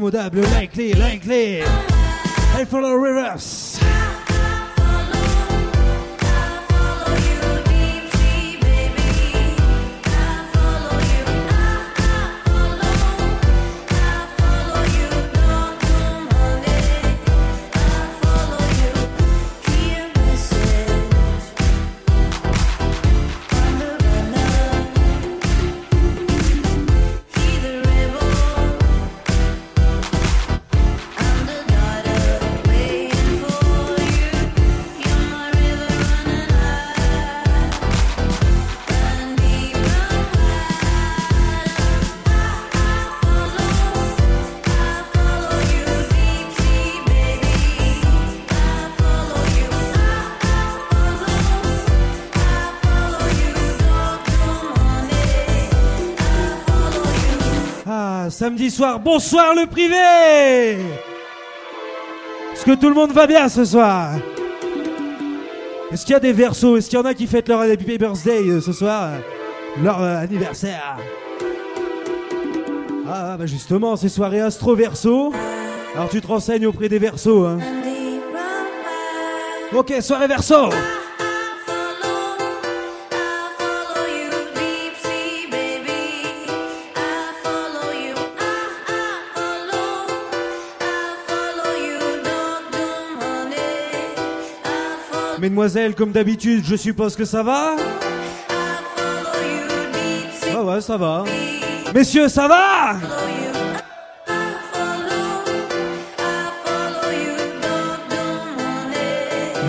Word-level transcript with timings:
Dimmu 0.00 0.10
Dablu, 0.10 0.42
Langley, 0.52 0.94
Langley. 0.94 1.62
For 2.64 2.80
the 2.80 2.96
reverse. 2.96 3.69
Samedi 58.40 58.70
soir, 58.70 58.98
bonsoir 58.98 59.54
le 59.54 59.66
privé 59.66 60.78
Est-ce 62.54 62.64
que 62.64 62.74
tout 62.74 62.88
le 62.88 62.94
monde 62.94 63.12
va 63.12 63.26
bien 63.26 63.50
ce 63.50 63.66
soir? 63.66 64.14
Est-ce 65.92 66.06
qu'il 66.06 66.14
y 66.14 66.16
a 66.16 66.20
des 66.20 66.32
versos? 66.32 66.78
Est-ce 66.78 66.88
qu'il 66.88 66.98
y 66.98 67.02
en 67.02 67.04
a 67.04 67.12
qui 67.12 67.26
fêtent 67.26 67.50
leur 67.50 67.60
happy 67.60 67.98
birthday 67.98 68.48
euh, 68.48 68.62
ce 68.62 68.72
soir 68.72 69.10
Leur 69.82 70.02
euh, 70.02 70.22
anniversaire? 70.22 70.96
Ah 73.06 73.36
bah 73.38 73.44
justement, 73.44 73.94
c'est 73.96 74.08
soirée 74.08 74.40
astro 74.40 74.74
verso. 74.74 75.34
Alors 75.94 76.08
tu 76.08 76.22
te 76.22 76.26
renseignes 76.26 76.64
auprès 76.64 76.88
des 76.88 76.98
versos. 76.98 77.44
Hein. 77.44 77.58
Ok, 79.74 79.92
soirée 80.00 80.28
verso 80.28 80.70
Mesdemoiselles, 95.40 95.94
comme 95.94 96.12
d'habitude, 96.12 96.62
je 96.66 96.76
suppose 96.76 97.16
que 97.16 97.24
ça 97.24 97.42
va 97.42 97.76
Ah 100.54 100.62
ouais, 100.62 100.80
ça 100.82 100.98
va. 100.98 101.24
Messieurs, 101.94 102.28
ça 102.28 102.46
va 102.46 102.96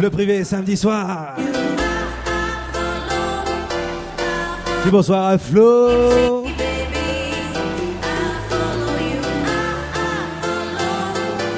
Le 0.02 0.10
privé 0.10 0.44
samedi 0.44 0.76
soir. 0.76 1.36
Dis 4.84 4.90
bonsoir 4.92 5.28
à 5.28 5.38
Flo. 5.38 6.44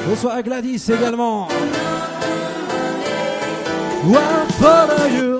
Bonsoir 0.07 0.35
à 0.35 0.43
Gladys 0.43 0.85
également. 0.89 1.47
One 4.03 4.47
for 4.59 5.07
you? 5.07 5.32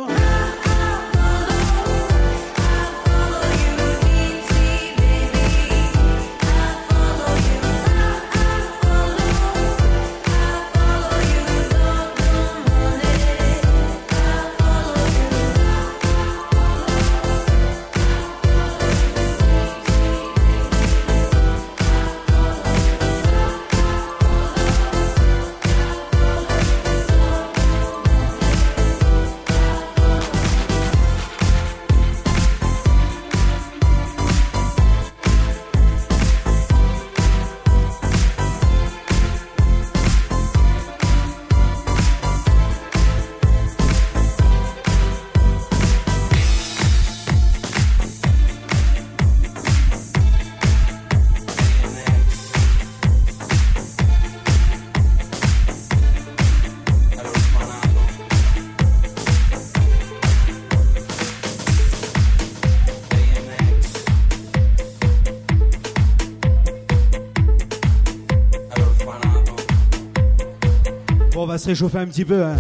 Réchauffer 71.68 72.00
un 72.00 72.06
petit 72.08 72.26
peu. 72.26 72.44
hein. 72.44 72.56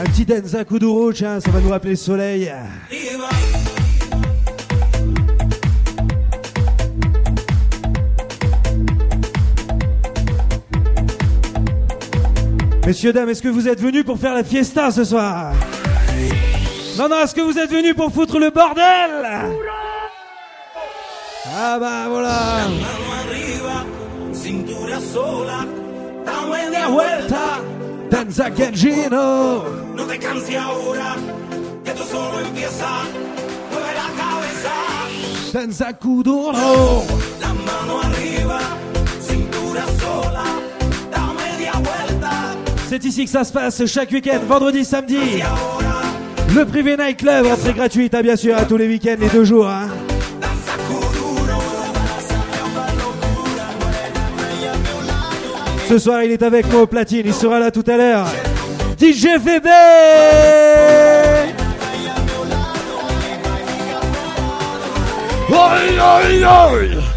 Un 0.00 0.04
petit 0.04 0.24
Denza 0.24 0.64
Kuduro, 0.64 1.12
tiens, 1.12 1.40
ça 1.40 1.50
va 1.50 1.60
nous 1.60 1.70
rappeler 1.70 1.90
le 1.90 1.96
soleil. 1.96 2.52
Messieurs, 12.86 13.12
dames, 13.12 13.28
est-ce 13.28 13.42
que 13.42 13.48
vous 13.48 13.68
êtes 13.68 13.80
venus 13.80 14.04
pour 14.04 14.18
faire 14.18 14.34
la 14.34 14.44
fiesta 14.44 14.90
ce 14.90 15.04
soir? 15.04 15.52
Non, 16.96 17.08
non, 17.08 17.20
est-ce 17.22 17.34
que 17.34 17.40
vous 17.42 17.58
êtes 17.58 17.70
venus 17.70 17.94
pour 17.94 18.12
foutre 18.12 18.38
le 18.38 18.50
bordel? 18.50 19.26
Ah 21.60 21.78
bah 21.78 22.06
voilà 22.08 22.66
Danza 28.18 28.50
Gengino 28.50 29.62
No 29.94 30.04
te 30.04 30.18
canses 30.18 30.56
ahora, 30.56 31.14
que 31.84 31.90
esto 31.92 32.02
solo 32.04 32.40
empieza. 32.40 32.88
Mueve 33.70 33.92
la 33.94 34.08
cabeza, 34.20 34.74
Danza 35.52 35.92
Kuduro 35.92 37.04
la 37.40 37.54
mano 37.54 38.00
arriba. 38.02 38.58
Cintura 39.20 39.84
sola, 40.00 40.42
da 41.12 41.32
media 41.32 41.72
vuelta. 41.74 42.56
C'est 42.88 43.04
ici 43.04 43.24
que 43.24 43.30
ça 43.30 43.44
se 43.44 43.52
passe 43.52 43.86
chaque 43.86 44.10
week-end, 44.10 44.40
vendredi, 44.48 44.84
samedi. 44.84 45.40
Le 46.56 46.64
privé 46.64 46.96
night 46.96 47.18
club, 47.18 47.46
entrée 47.46 47.72
gratuite, 47.72 48.14
hein, 48.14 48.22
bien 48.22 48.34
sûr, 48.34 48.56
à 48.56 48.64
tous 48.64 48.76
les 48.76 48.88
week-ends, 48.88 49.16
les 49.20 49.28
deux 49.28 49.44
jours. 49.44 49.68
hein. 49.68 49.86
Ce 55.88 55.98
soir, 55.98 56.22
il 56.22 56.30
est 56.32 56.42
avec 56.42 56.70
moi 56.70 56.82
au 56.82 56.86
platine, 56.86 57.22
il 57.24 57.32
sera 57.32 57.58
là 57.58 57.70
tout 57.70 57.84
à 57.86 57.96
l'heure. 57.96 58.26
DJ 59.00 59.38
oi, 65.50 65.78
oi 66.70 67.07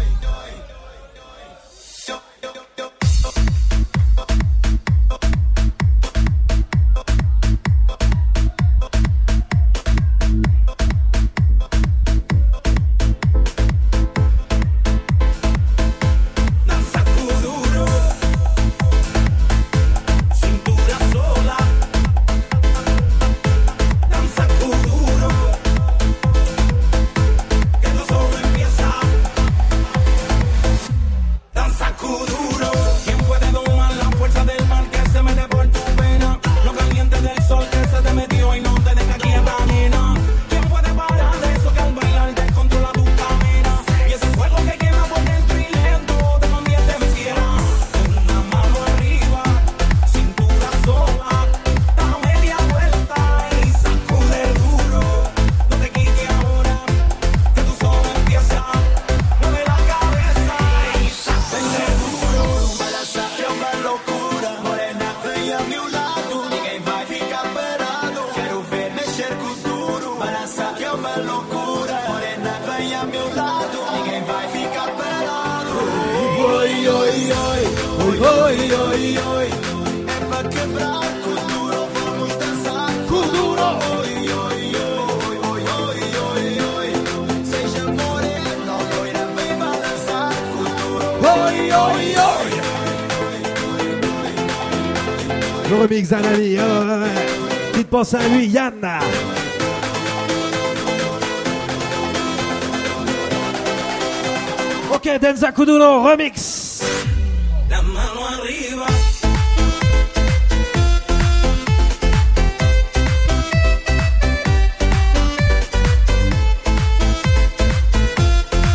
Saint-Louis, 98.12 98.48
Yann. 98.48 98.74
Ok, 104.92 105.08
Denza 105.18 105.50
Kuduno, 105.50 106.02
remix. 106.02 106.82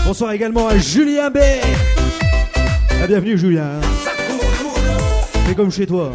Bonsoir 0.04 0.32
également 0.32 0.68
à 0.68 0.80
Julien 0.80 1.30
B. 1.30 1.38
Ah, 3.04 3.06
bienvenue 3.06 3.38
Julien. 3.38 3.80
C'est 5.46 5.56
comme 5.56 5.72
chez 5.72 5.86
toi. 5.86 6.12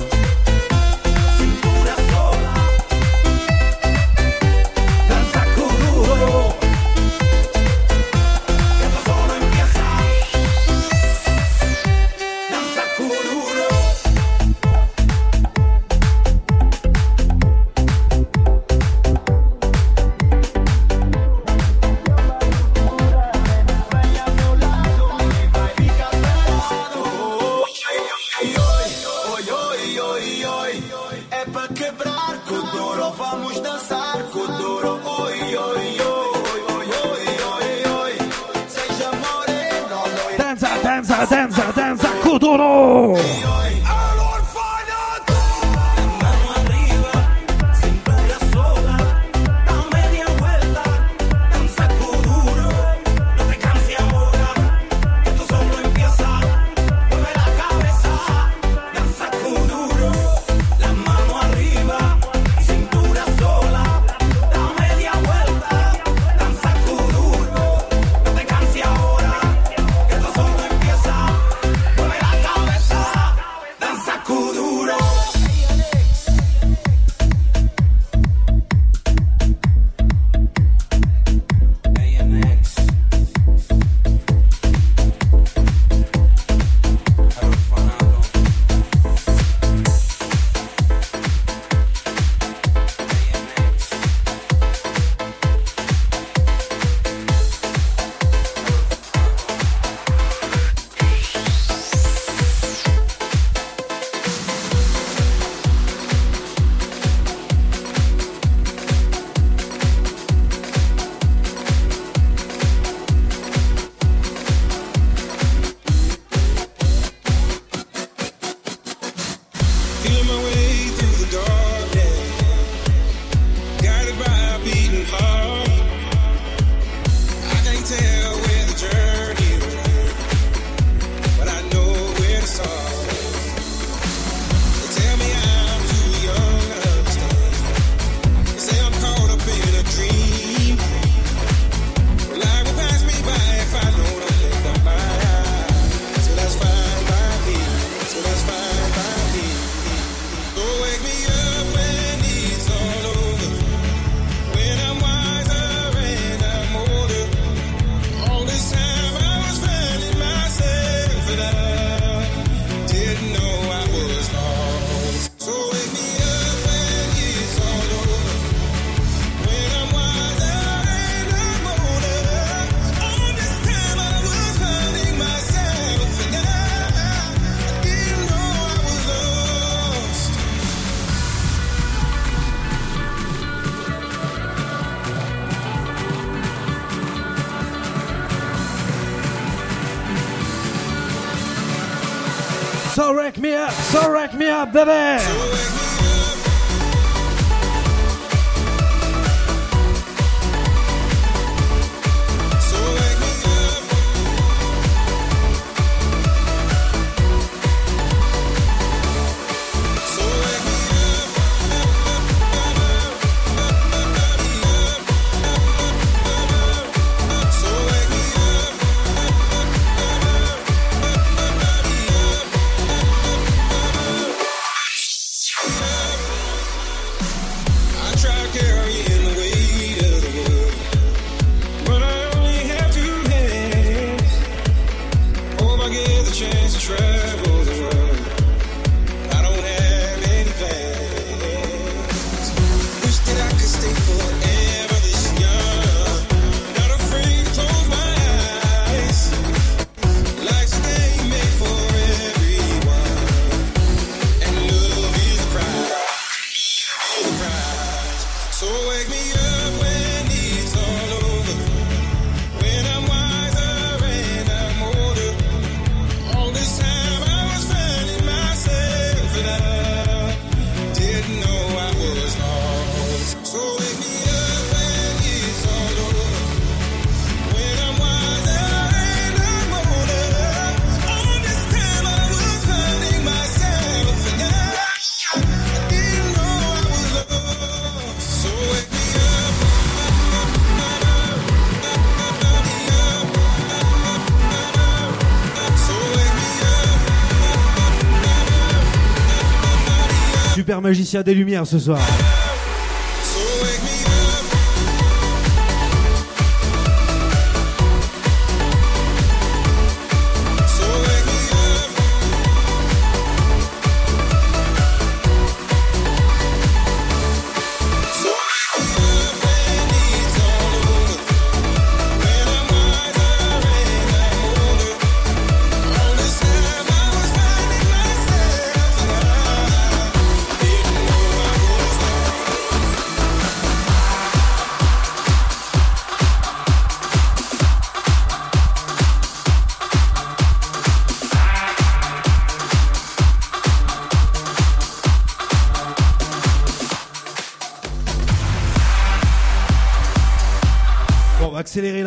magicien 300.92 301.22
des 301.22 301.32
lumières 301.32 301.66
ce 301.66 301.78
soir. 301.78 302.41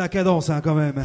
la 0.06 0.08
cadence 0.08 0.50
hein, 0.50 0.60
quand 0.62 0.76
même. 0.76 1.02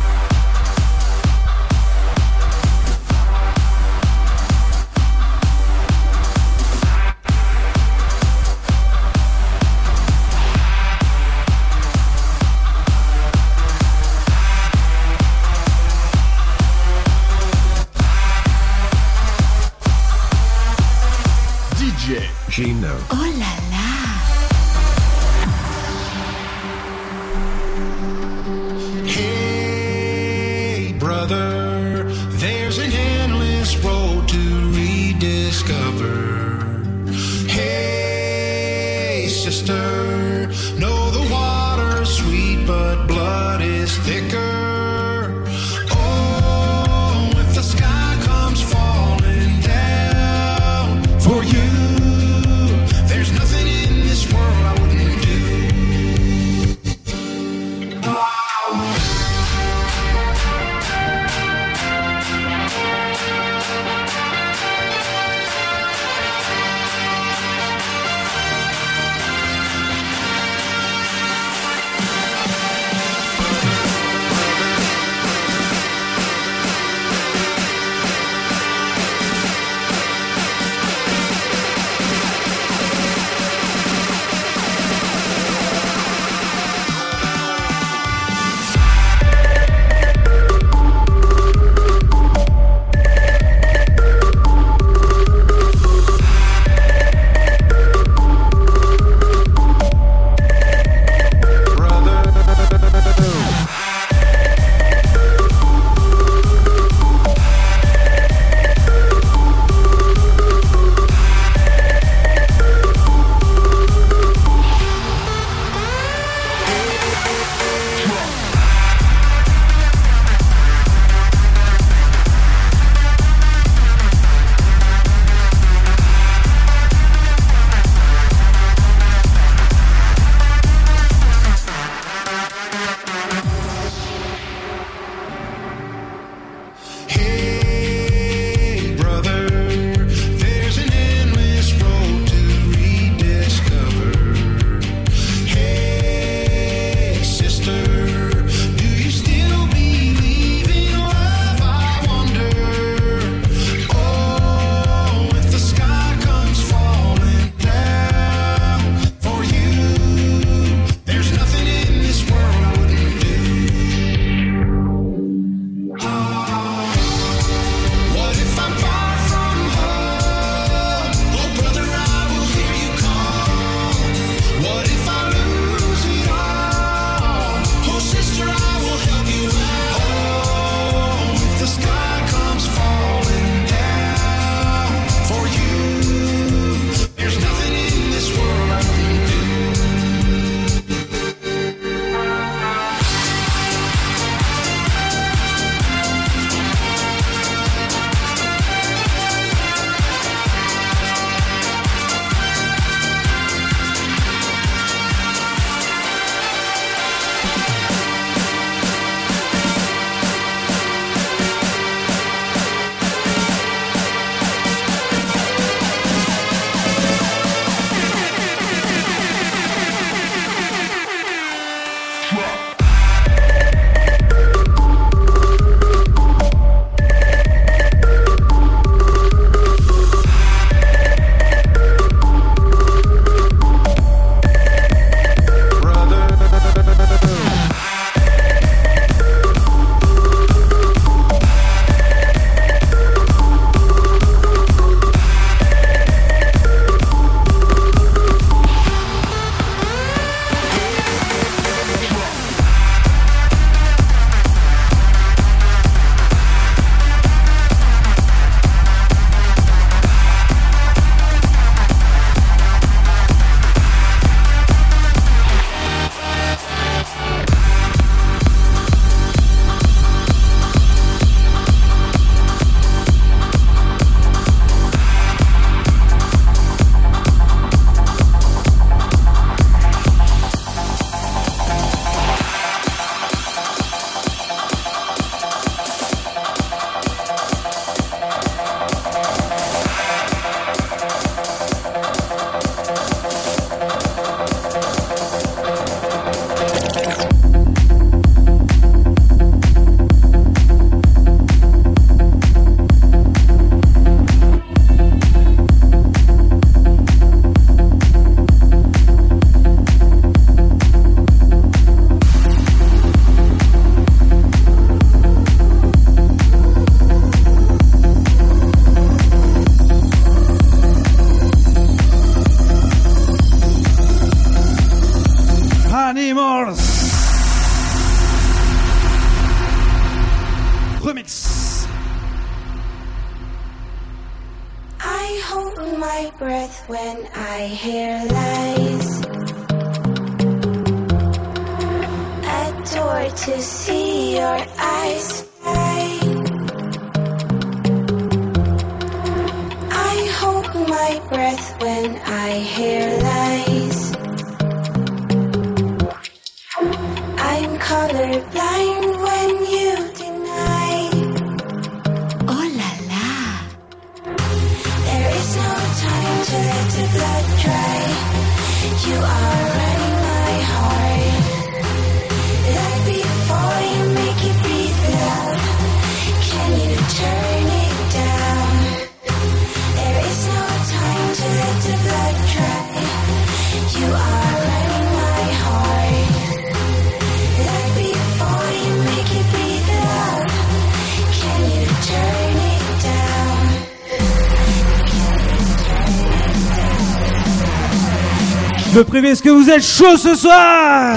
est-ce 399.31 399.41
que 399.41 399.50
vous 399.50 399.70
êtes 399.70 399.81
chaud 399.81 400.17
ce 400.17 400.35
soir 400.35 401.15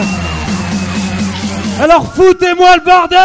Alors 1.81 2.07
foutez-moi 2.14 2.77
le 2.77 2.83
bordel 2.83 3.18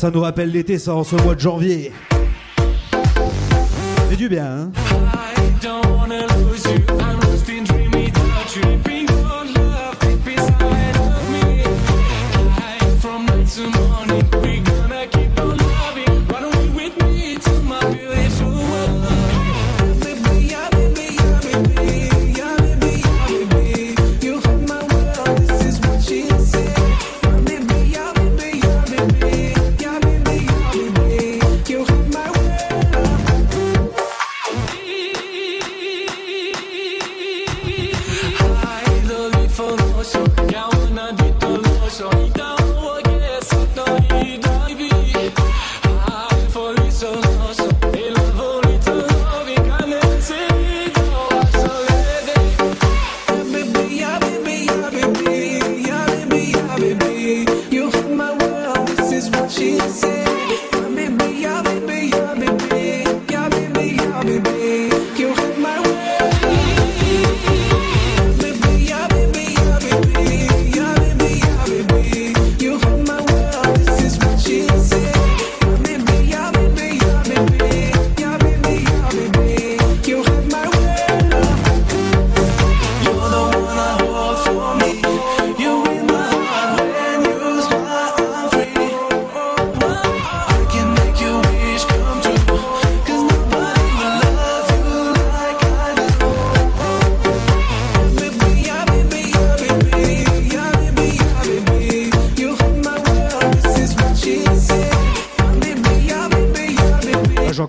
ça 0.00 0.10
nous 0.10 0.22
rappelle 0.22 0.50
l'été, 0.50 0.78
ça, 0.78 0.94
en 0.94 1.04
ce 1.04 1.14
mois 1.16 1.34
de 1.34 1.40
janvier. 1.40 1.92
C'est 4.08 4.16
du 4.16 4.30
bien, 4.30 4.46
hein 4.46 4.79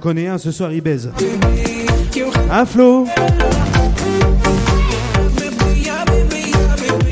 connais 0.01 0.27
un, 0.27 0.37
ce 0.37 0.51
soir 0.51 0.73
il 0.73 0.81
baise. 0.81 1.11
Hein 2.51 2.65
Flo 2.65 3.07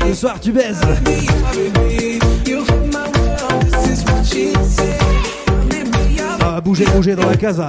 Ce 0.08 0.14
soir 0.14 0.40
tu 0.40 0.52
baises. 0.52 0.80
Ça 6.38 6.50
va 6.50 6.60
bouger, 6.60 6.84
bouger 6.86 7.14
dans 7.14 7.26
la 7.26 7.36
casa. 7.36 7.68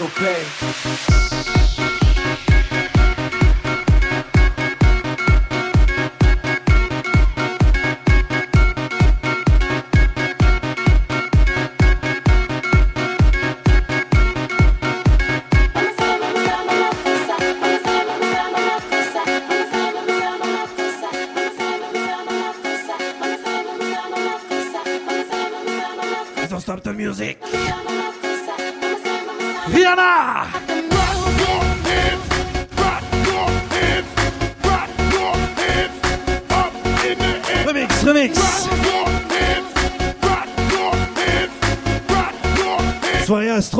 Welcome 0.00 0.26
to 0.60 0.67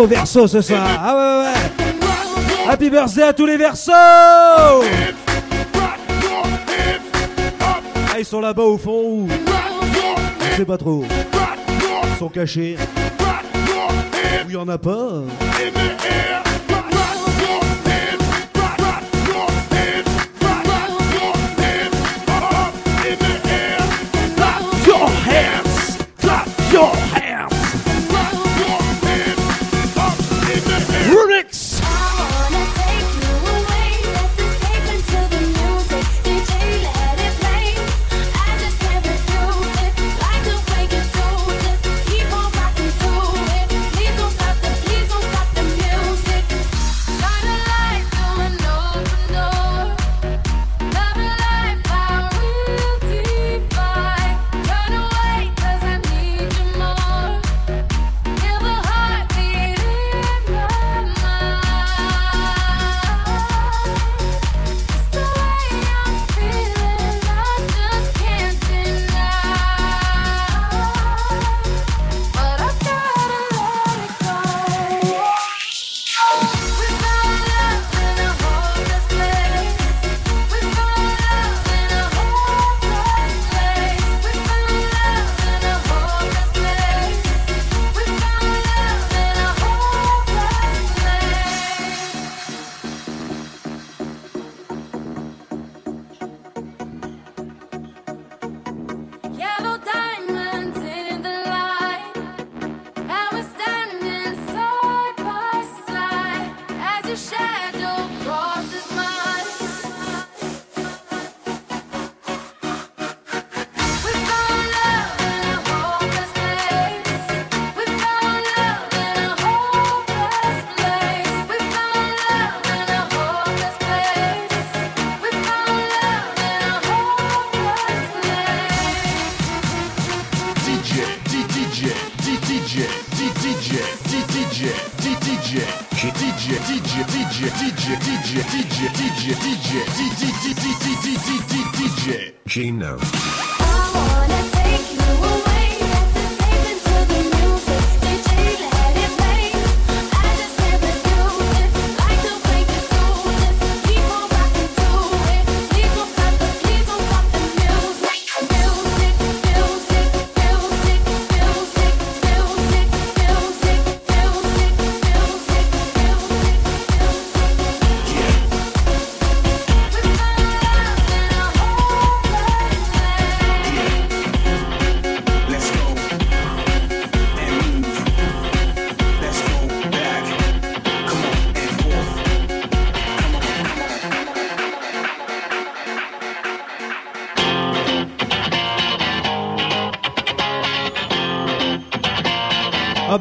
Verso 0.06 0.46
ce 0.46 0.60
soir. 0.60 0.86
Ah 1.00 1.14
ouais, 1.16 1.44
ouais. 1.44 2.70
Happy 2.70 2.88
birthday 2.88 3.22
à 3.22 3.32
tous 3.32 3.46
les 3.46 3.56
versos 3.56 3.90
Ah, 3.92 4.80
ils 8.18 8.24
sont 8.24 8.40
là-bas 8.40 8.62
au 8.62 8.78
fond 8.78 9.02
ou 9.02 9.28
Je 10.56 10.62
pas 10.62 10.78
trop. 10.78 11.04
Ils 12.12 12.18
sont 12.18 12.28
cachés. 12.28 12.76
Il 14.46 14.52
y 14.52 14.56
en 14.56 14.68
a 14.68 14.78
pas. 14.78 15.24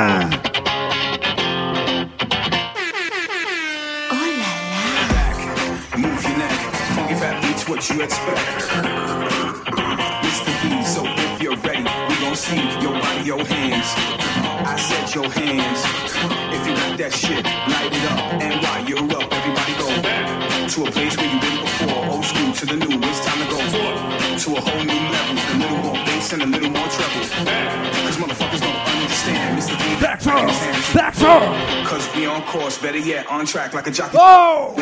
I 14.65 14.75
said 14.77 15.13
your 15.13 15.29
hands. 15.29 15.85
If 16.51 16.65
you 16.65 16.73
that 16.97 17.13
shit, 17.13 17.45
light 17.45 17.93
it 17.93 18.05
up. 18.09 18.41
And 18.41 18.59
while 18.63 18.83
you're 18.89 19.05
up, 19.21 19.31
everybody 19.31 19.73
go 19.77 19.85
to 20.67 20.83
a 20.83 20.91
place 20.91 21.15
where 21.17 21.30
Back 30.93 31.13
four! 31.15 31.85
Cause 31.85 32.13
we 32.15 32.25
on 32.25 32.41
course, 32.43 32.77
better 32.77 32.97
yet, 32.97 33.25
on 33.27 33.45
track 33.45 33.73
like 33.73 33.87
a 33.87 33.91
jockey. 33.91 34.17
Oh! 34.19 34.73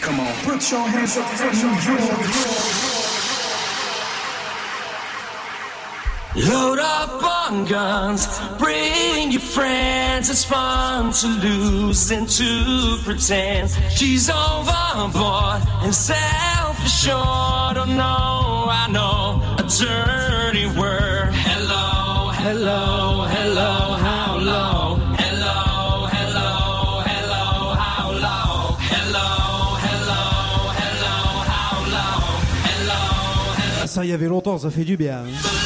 Come 0.00 0.20
on. 0.20 0.32
Put 0.44 0.70
your 0.70 0.86
hands 0.86 1.16
up 1.16 1.26
for 1.28 1.50
New 1.56 1.74
York. 1.88 2.56
Load 6.36 6.78
up 6.78 7.22
on 7.22 7.64
guns, 7.64 8.26
bring 8.58 9.32
your 9.32 9.40
friends. 9.40 10.28
It's 10.28 10.44
fun 10.44 11.10
to 11.12 11.26
lose 11.28 12.10
and 12.10 12.28
to 12.28 12.98
pretend. 13.04 13.70
She's 13.90 14.28
overboard 14.28 15.62
and 15.82 15.94
self-assured. 15.94 17.78
Oh 17.78 17.86
no, 17.86 18.68
I 18.68 18.86
know 18.90 19.40
a 19.56 19.62
dirty 19.62 20.66
word. 20.78 21.32
Hello, 21.32 22.28
hello, 22.32 22.95
Ça 34.06 34.10
y 34.10 34.14
avait 34.14 34.28
longtemps, 34.28 34.56
ça 34.56 34.70
fait 34.70 34.84
du 34.84 34.96
bien. 34.96 35.24
hein. 35.24 35.65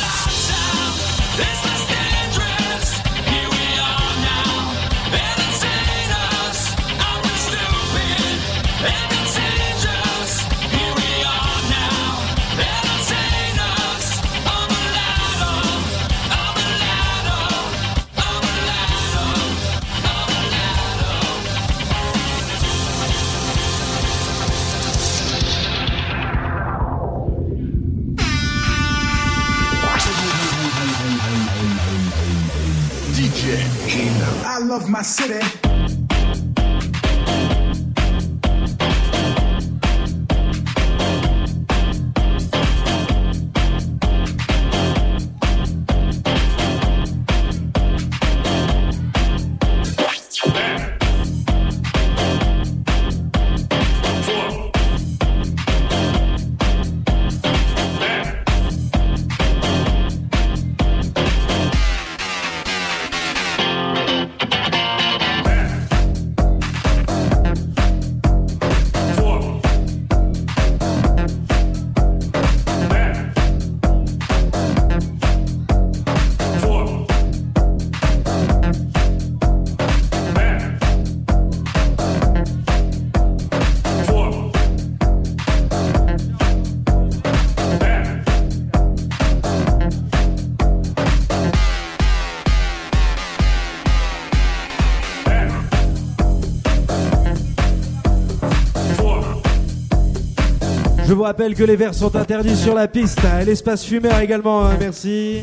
Love 34.81 34.89
my 34.89 35.03
city. 35.03 35.70
Vous 101.21 101.27
rappelle 101.27 101.55
que 101.55 101.65
les 101.65 101.77
verres 101.77 101.93
sont 101.93 102.17
interdits 102.17 102.57
sur 102.57 102.75
la 102.75 102.89
piste. 102.89 103.21
Et 103.43 103.45
l'espace 103.45 103.85
fumeur 103.85 104.19
également, 104.21 104.65
hein, 104.65 104.77
merci. 104.81 105.43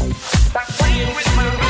Stop 0.00 0.66
playing 0.78 1.14
with 1.14 1.36
my 1.36 1.69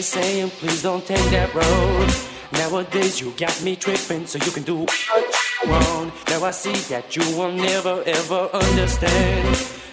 me 0.00 0.04
saying, 0.04 0.48
please 0.60 0.82
don't 0.82 1.04
take 1.04 1.28
that 1.30 1.52
road. 1.52 2.08
Nowadays, 2.52 3.20
you 3.20 3.32
got 3.36 3.52
me 3.62 3.76
tripping, 3.76 4.24
so 4.26 4.38
you 4.38 4.50
can 4.50 4.62
do 4.62 4.76
what 4.84 4.96
you 5.10 5.70
want. 5.70 6.08
Now 6.30 6.42
I 6.42 6.52
see 6.52 6.72
that 6.88 7.14
you 7.16 7.24
will 7.36 7.52
never 7.52 8.02
ever 8.06 8.48
understand. 8.64 9.44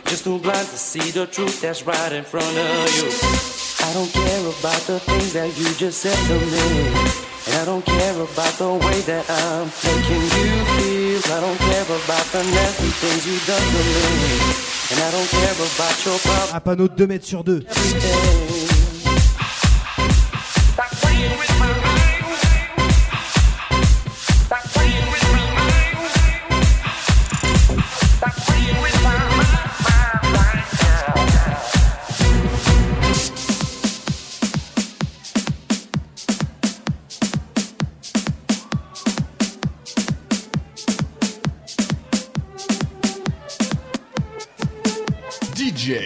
Just 0.06 0.24
too 0.24 0.40
blind 0.40 0.68
to 0.74 0.78
see 0.92 1.12
the 1.12 1.26
truth 1.28 1.60
that's 1.60 1.86
right 1.86 2.14
in 2.14 2.24
front 2.24 2.56
of 2.56 2.88
you. 2.98 3.08
I 3.84 3.90
don't 3.98 4.12
care 4.22 4.44
about 4.56 4.82
the 4.88 4.98
things 5.10 5.34
that 5.34 5.52
you 5.60 5.68
just 5.76 6.00
said 6.00 6.20
to 6.32 6.38
me. 6.54 6.68
And 7.48 7.56
I 7.62 7.66
don't 7.66 7.84
care 7.84 8.16
about 8.16 8.54
the 8.64 8.72
way 8.86 9.00
that 9.12 9.26
I'm 9.28 9.68
making 9.84 10.24
you 10.40 10.52
feel. 10.76 11.20
I 11.36 11.40
don't 11.44 11.60
care 11.68 11.88
about 12.00 12.26
the 12.32 12.44
nasty 12.56 12.92
things 13.02 13.22
you 13.28 13.36
done 13.44 13.68
to 13.76 13.82
me. 13.92 14.36
And 14.92 15.00
I 15.04 15.10
don't 15.12 15.30
care 15.36 15.58
about 15.68 15.96
your 16.06 16.18
problems. 16.24 16.52
Ah, 16.54 16.58
un 16.58 16.62
panneau 16.62 16.88
de 16.88 16.96
2 16.96 17.08
mètres 17.08 17.28
sur 17.28 17.44
2. 17.44 17.66
Stop 17.68 18.67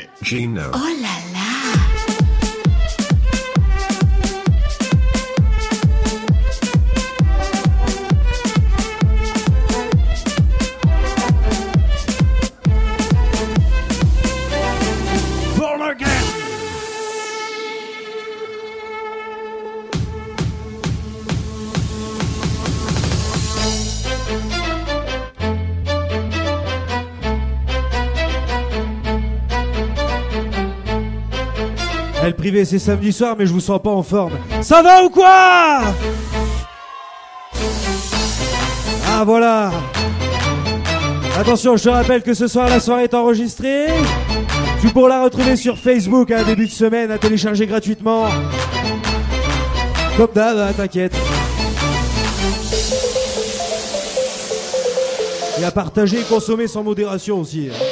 DJ 0.02 0.26
Gino. 0.26 0.72
Oh 0.74 0.90
là 1.02 1.16
là 1.34 1.41
privé 32.42 32.66
c'est 32.66 32.80
samedi 32.80 33.14
soir 33.14 33.36
mais 33.38 33.46
je 33.46 33.54
vous 33.54 33.60
sens 33.60 33.80
pas 33.80 33.92
en 33.92 34.02
forme. 34.02 34.34
Ça 34.64 34.82
va 34.82 35.04
ou 35.04 35.10
quoi? 35.12 35.82
Ah 39.08 39.24
voilà 39.24 39.70
Attention, 41.40 41.78
je 41.78 41.84
te 41.84 41.90
rappelle 41.90 42.24
que 42.24 42.34
ce 42.34 42.48
soir 42.48 42.68
la 42.68 42.80
soirée 42.80 43.04
est 43.04 43.14
enregistrée. 43.14 43.86
Tu 44.82 44.88
pourras 44.90 45.10
la 45.10 45.24
retrouver 45.24 45.56
sur 45.56 45.78
Facebook 45.78 46.32
à 46.32 46.44
début 46.44 46.66
de 46.66 46.72
semaine 46.72 47.12
à 47.12 47.20
télécharger 47.20 47.68
gratuitement. 47.68 48.26
Comme 50.18 50.30
d'hab, 50.34 50.58
hein, 50.58 50.74
t'inquiète. 50.76 51.14
Et 55.60 55.64
à 55.64 55.70
partager 55.70 56.22
et 56.22 56.24
consommer 56.24 56.66
sans 56.68 56.82
modération 56.84 57.40
aussi. 57.40 57.70
hein. 57.72 57.91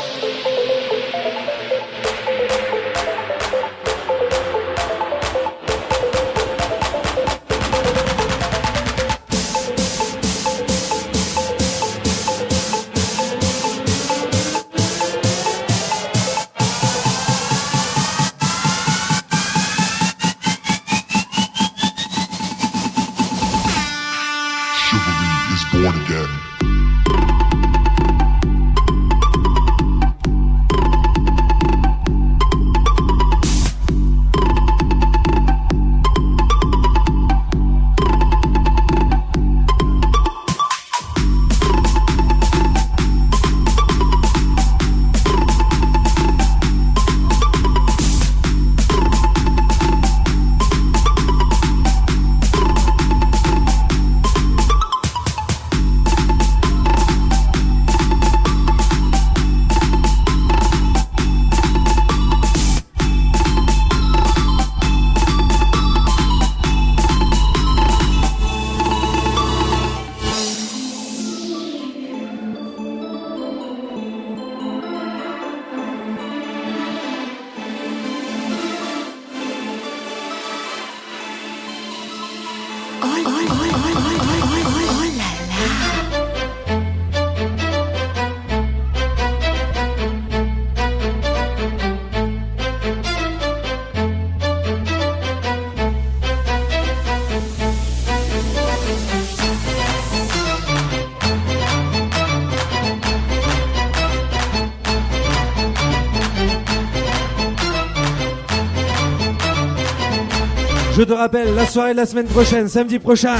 Soirée 111.69 111.91
de 111.91 111.97
la 111.97 112.05
semaine 112.05 112.25
prochaine, 112.25 112.67
samedi 112.67 112.99
prochain. 112.99 113.35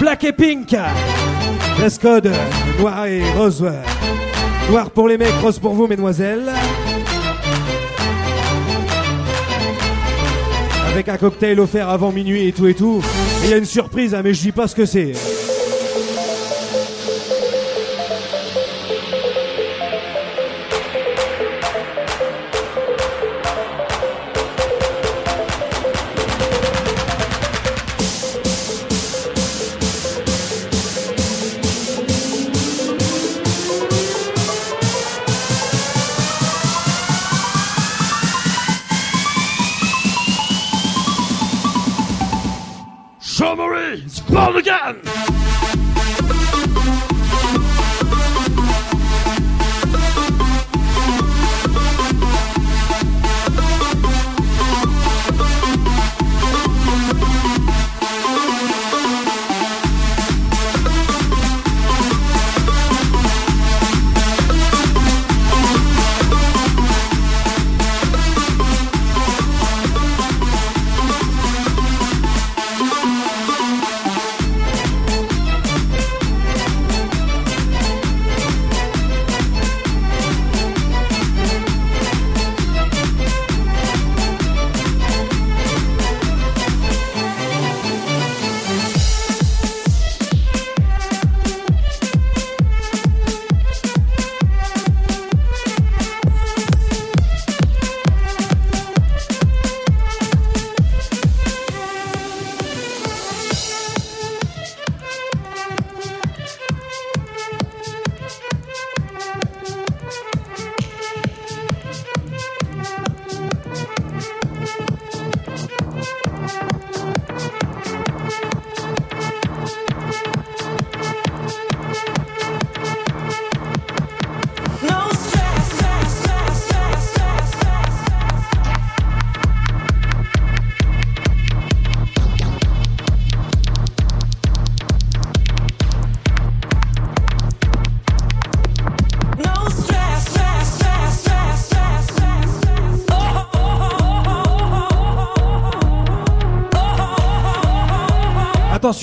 Black 0.00 0.24
et 0.24 0.32
Pink. 0.32 0.76
Dress 1.78 1.98
code, 1.98 2.30
noir 2.78 3.06
et 3.06 3.22
rose. 3.32 3.64
Noir 4.70 4.90
pour 4.90 5.08
les 5.08 5.18
mecs, 5.18 5.32
rose 5.42 5.58
pour 5.58 5.74
vous, 5.74 5.86
mesdemoiselles. 5.86 6.52
Avec 10.92 11.08
un 11.08 11.16
cocktail 11.16 11.58
offert 11.58 11.88
avant 11.88 12.12
minuit 12.12 12.46
et 12.46 12.52
tout 12.52 12.68
et 12.68 12.74
tout. 12.74 13.02
Il 13.44 13.50
y 13.50 13.54
a 13.54 13.56
une 13.56 13.64
surprise, 13.64 14.14
hein, 14.14 14.20
mais 14.22 14.32
je 14.34 14.42
dis 14.42 14.52
pas 14.52 14.68
ce 14.68 14.76
que 14.76 14.86
c'est. 14.86 15.12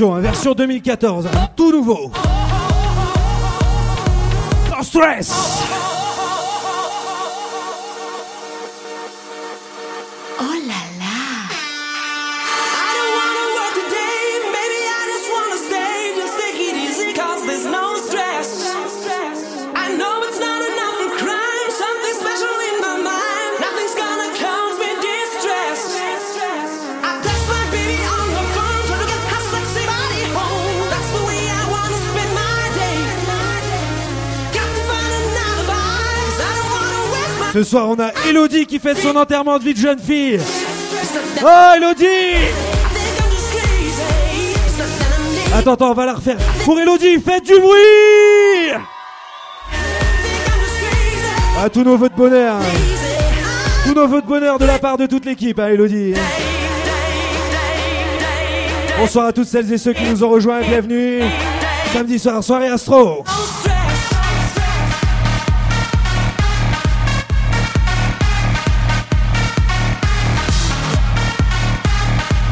Hein, 0.01 0.21
version 0.21 0.53
2014, 0.53 1.25
hein, 1.27 1.49
tout 1.57 1.73
nouveau. 1.73 2.09
No 4.69 4.81
stress! 4.81 5.78
Ce 37.59 37.65
soir, 37.65 37.89
on 37.89 37.99
a 37.99 38.11
Elodie 38.29 38.65
qui 38.65 38.79
fête 38.79 38.99
son 38.99 39.13
enterrement 39.17 39.59
de 39.59 39.65
vie 39.65 39.73
de 39.73 39.79
jeune 39.79 39.99
fille. 39.99 40.39
Oh, 41.43 41.73
Elodie! 41.75 42.37
Attends, 45.53 45.73
attends, 45.73 45.91
on 45.91 45.93
va 45.93 46.05
la 46.05 46.13
refaire. 46.13 46.37
Pour 46.63 46.79
Elodie, 46.79 47.19
faites 47.19 47.45
du 47.45 47.59
bruit! 47.59 48.79
Ah, 51.57 51.69
tous 51.69 51.83
nos 51.83 51.97
vœux 51.97 52.07
de 52.07 52.15
bonheur. 52.15 52.55
hein. 52.55 52.61
Tous 53.85 53.93
nos 53.93 54.07
vœux 54.07 54.21
de 54.21 54.27
bonheur 54.27 54.57
de 54.57 54.63
la 54.65 54.79
part 54.79 54.95
de 54.95 55.05
toute 55.05 55.25
l'équipe, 55.25 55.59
hein, 55.59 55.67
Elodie. 55.67 56.13
Bonsoir 58.97 59.25
à 59.25 59.33
toutes 59.33 59.49
celles 59.49 59.73
et 59.73 59.77
ceux 59.77 59.91
qui 59.91 60.03
nous 60.03 60.23
ont 60.23 60.29
rejoints, 60.29 60.61
bienvenue. 60.61 61.23
Samedi 61.91 62.19
soir, 62.19 62.41
soirée 62.41 62.69
Astro. 62.69 63.25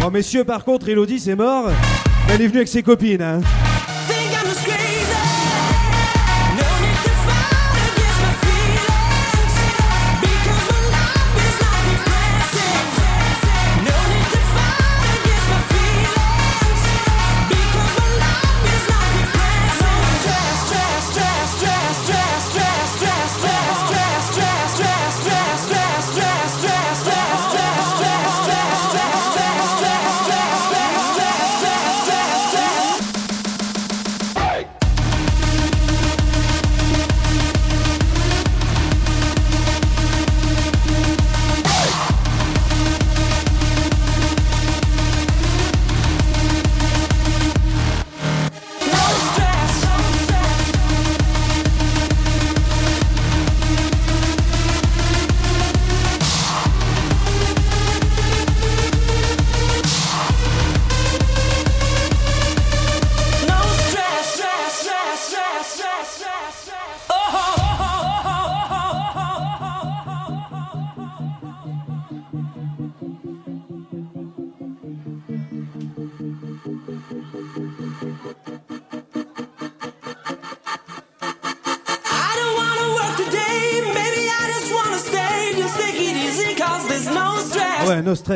Oh 0.08 0.10
messieurs, 0.10 0.46
par 0.46 0.64
contre, 0.64 0.88
Elodie, 0.88 1.20
c'est 1.20 1.36
mort. 1.36 1.70
Elle 2.30 2.42
est 2.42 2.48
venue 2.48 2.60
avec 2.60 2.70
ses 2.70 2.82
copines. 2.82 3.22
Hein. 3.22 3.42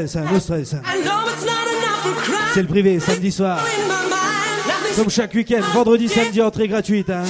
Hein, 0.02 0.24
le 0.34 0.39
stress. 0.39 0.74
Hein. 0.74 0.82
C'est 2.54 2.62
le 2.62 2.68
privé, 2.68 2.99
samedi 2.99 3.32
soir. 3.32 3.60
Comme 4.95 5.10
chaque 5.10 5.34
week-end, 5.34 5.62
vendredi, 5.74 6.10
samedi, 6.10 6.41
entrée 6.41 6.68
gratuite. 6.68 7.10
Hein. 7.10 7.24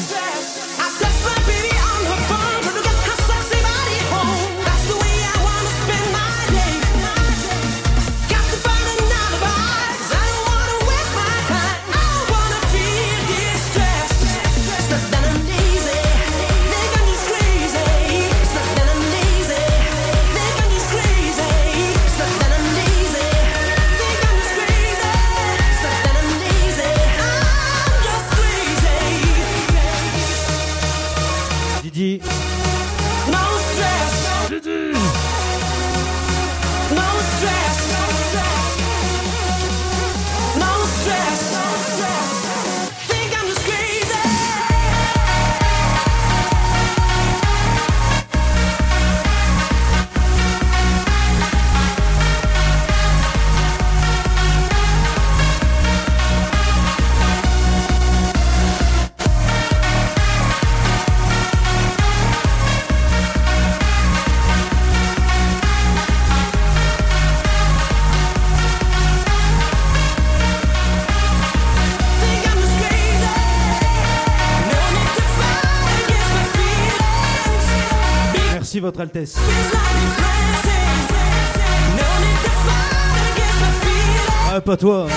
Ah, 84.54 84.62
pas 84.62 84.78
toi. 84.78 85.08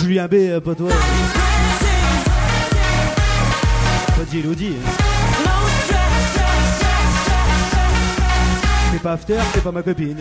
Julien 0.00 0.26
B, 0.26 0.34
euh, 0.34 0.60
pas 0.60 0.74
toi. 0.74 0.88
Pas 4.08 4.24
d'Elodie. 4.32 4.74
Hein. 4.74 4.90
T'es 8.92 8.98
pas 8.98 9.12
after, 9.12 9.38
t'es 9.52 9.60
pas 9.60 9.70
ma 9.70 9.82
copine. 9.82 10.16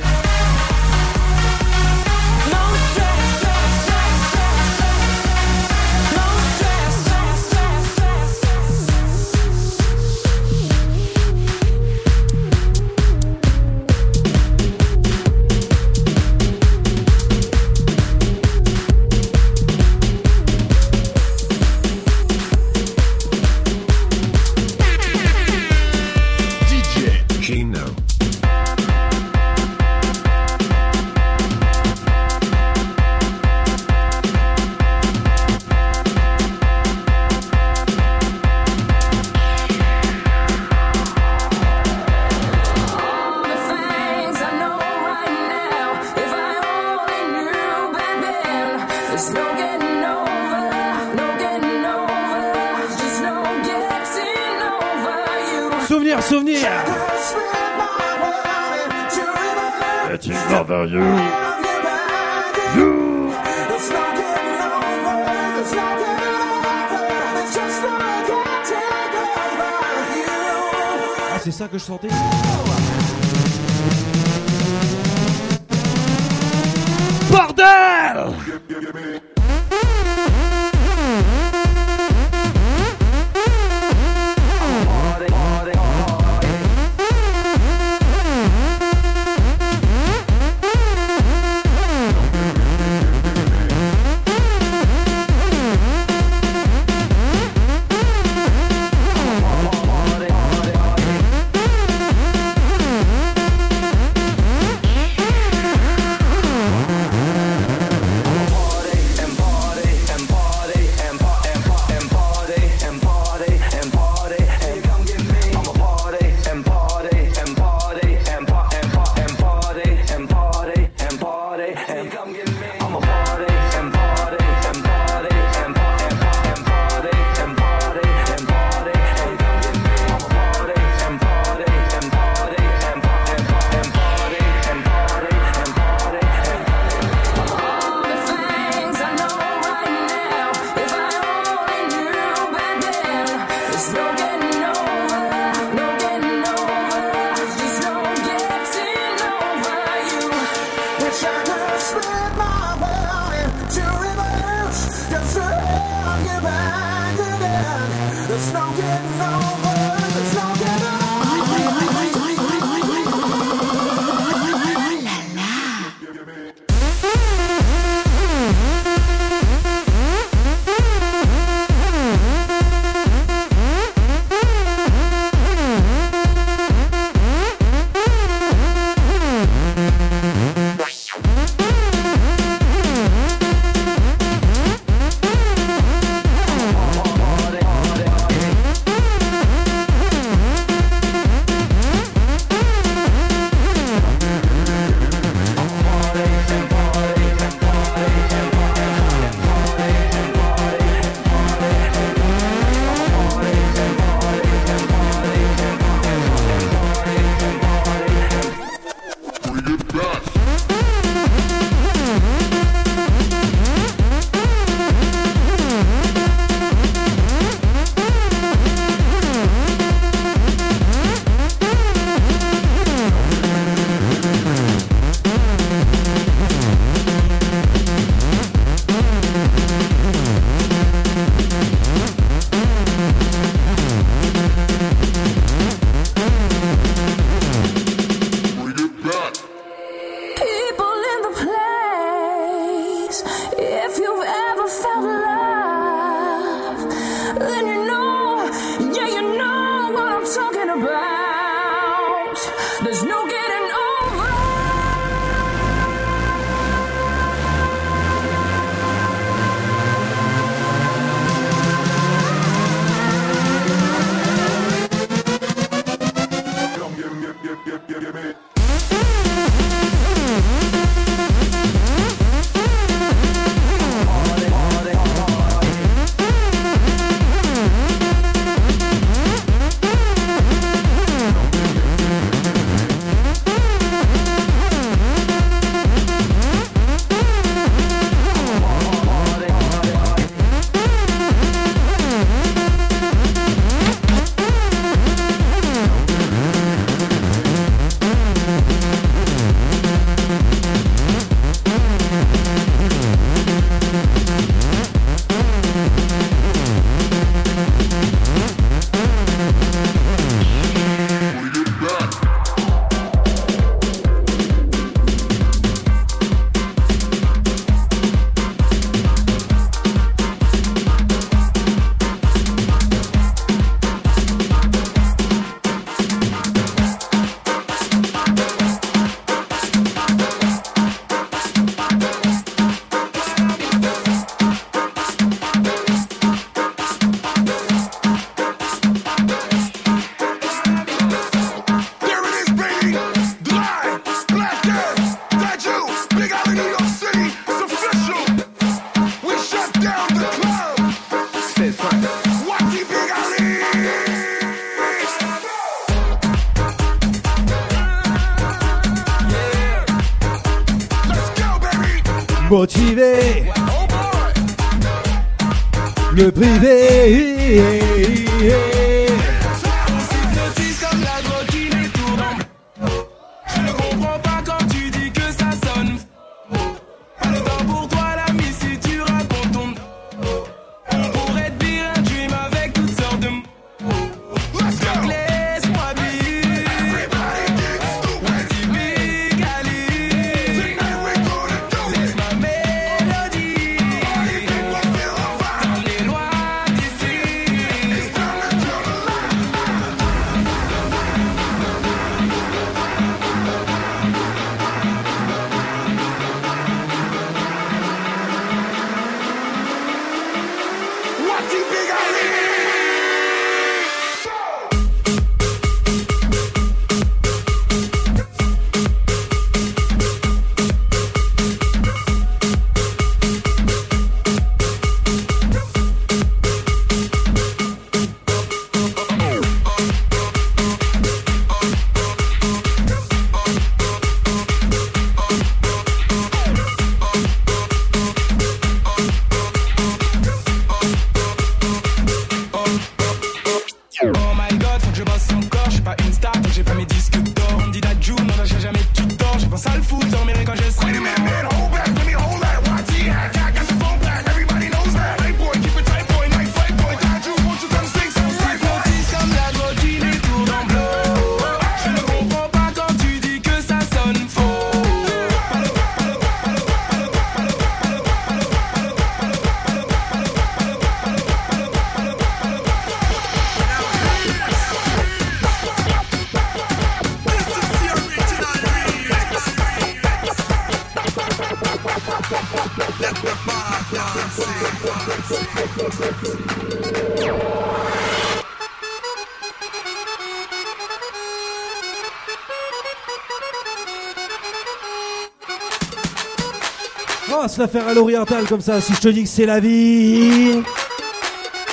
Oh, 497.32 497.36
On 497.36 497.42
va 497.42 497.48
se 497.48 497.68
faire 497.68 497.88
à 497.88 497.94
l'orientale 497.94 498.48
comme 498.48 498.62
ça 498.62 498.82
si 498.82 498.94
je 498.94 499.00
te 499.00 499.08
dis 499.10 499.24
que 499.24 499.30
c'est 499.30 499.46
la 499.46 499.60
vie. 499.60 500.64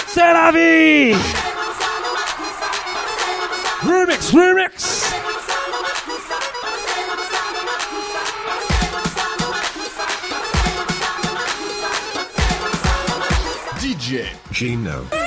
C'est 0.07 0.33
la 0.33 0.51
vie 0.51 1.15
Remix, 3.83 4.31
remix 4.33 5.13
DJ 13.81 14.25
Gino. 14.53 15.26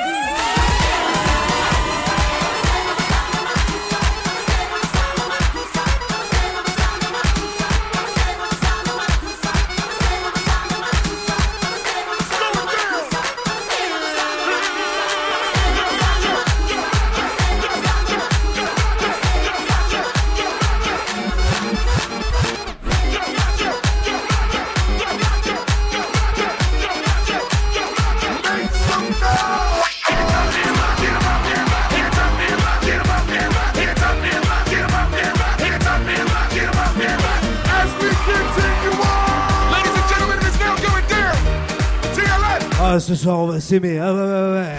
soir 43.20 43.40
on 43.40 43.48
va 43.48 43.60
s'aimer. 43.60 44.00
Ah 44.00 44.14
ouais, 44.14 44.22
ouais, 44.22 44.52
ouais. 44.54 44.76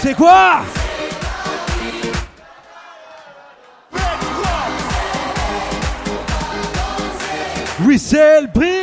C'est 0.00 0.14
quoi 0.14 0.62
Russell 7.84 8.48
Bree 8.54 8.81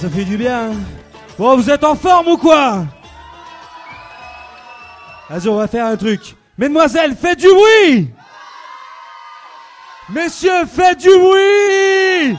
ça 0.00 0.08
fait 0.08 0.24
du 0.24 0.36
bien. 0.36 0.70
Bon, 1.36 1.56
vous 1.56 1.68
êtes 1.70 1.82
en 1.82 1.96
forme 1.96 2.28
ou 2.28 2.36
quoi? 2.36 2.84
Vas-y, 5.28 5.48
on 5.48 5.56
va 5.56 5.66
faire 5.66 5.86
un 5.86 5.96
truc. 5.96 6.36
Mesdemoiselles, 6.56 7.16
faites 7.20 7.40
du 7.40 7.48
bruit! 7.48 8.10
Messieurs, 10.10 10.66
faites 10.72 10.98
du 10.98 11.08
bruit! 11.08 12.38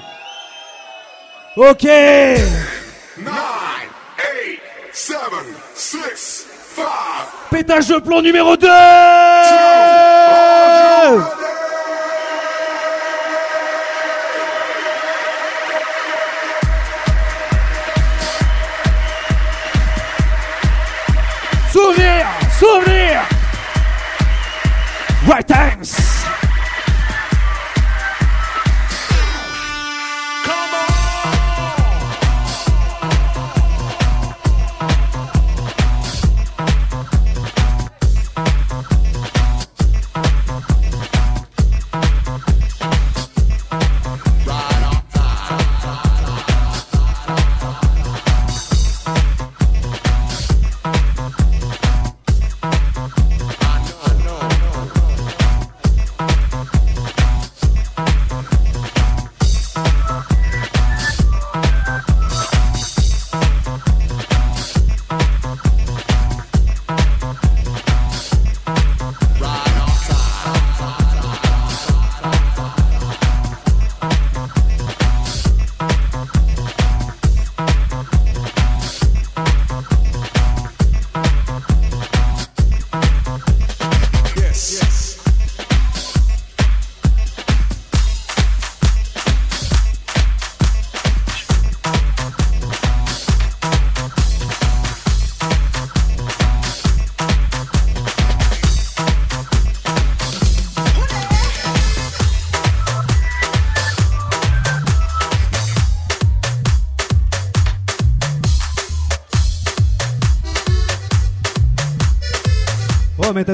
Ok. 1.57 1.83
9, 1.83 2.39
8, 3.17 4.59
7, 4.93 5.17
6, 5.75 6.47
5 6.75 6.85
Pétage 7.51 7.87
de 7.87 7.99
plomb 7.99 8.21
numéro 8.21 8.55
2 8.55 8.67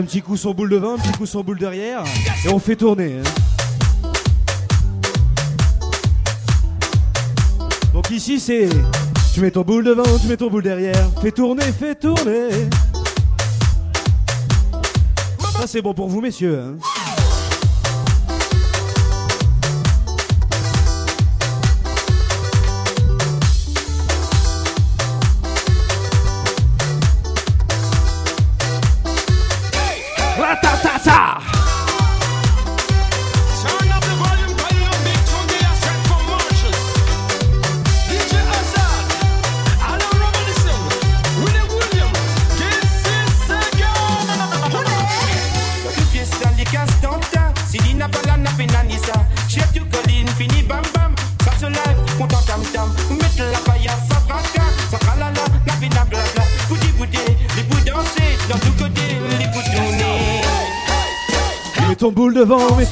Un 0.06 0.07
petit 0.07 0.22
coup 0.22 0.38
sur 0.38 0.53
boule 0.53 0.69
devant, 0.69 0.94
un 0.94 0.98
petit 0.99 1.14
coup 1.14 1.26
sur 1.26 1.44
boule 1.44 1.57
derrière, 1.57 2.03
et 2.45 2.49
on 2.49 2.60
fait 2.60 2.76
tourner. 2.76 3.15
Hein. 3.18 4.11
Donc 7.91 8.11
ici 8.11 8.40
c'est, 8.40 8.69
tu 9.34 9.41
mets 9.41 9.49
ton 9.49 9.64
boule 9.64 9.84
devant, 9.84 10.03
tu 10.22 10.27
mets 10.27 10.38
ton 10.38 10.52
boule 10.52 10.61
derrière, 10.61 11.10
fais 11.23 11.32
tourner, 11.32 11.64
fais 11.72 11.95
tourner. 11.95 12.49
Ça 15.60 15.65
c'est 15.65 15.82
bon 15.82 15.95
pour 15.95 16.07
vous 16.07 16.22
messieurs. 16.22 16.60
Hein. 16.60 16.95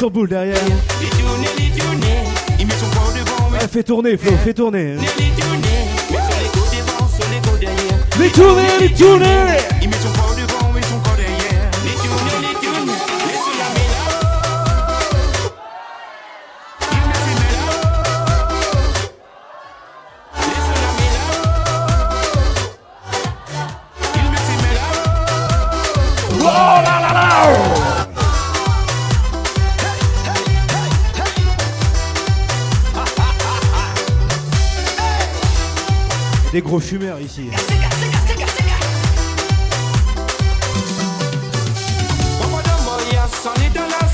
son 0.03 0.09
boule 0.09 0.27
derrière. 0.27 0.57
Ouais, 3.53 3.67
fais 3.71 3.83
tourner, 3.83 4.17
Flo, 4.17 4.33
fais 4.43 4.53
tourner. 4.53 4.97
Fais 8.11 8.29
tourner, 8.29 8.67
fais 8.79 8.89
tourner. 8.89 9.72
gros 36.73 36.79
fumeur 36.79 37.19
ici. 37.19 37.51